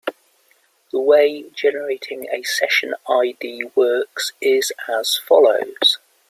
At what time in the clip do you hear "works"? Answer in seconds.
3.75-4.31